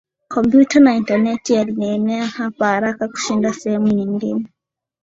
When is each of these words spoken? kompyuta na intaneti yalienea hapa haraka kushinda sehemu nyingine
kompyuta 0.27 0.79
na 0.79 0.95
intaneti 0.95 1.53
yalienea 1.53 2.25
hapa 2.27 2.67
haraka 2.67 3.07
kushinda 3.07 3.53
sehemu 3.53 3.87
nyingine 3.87 4.45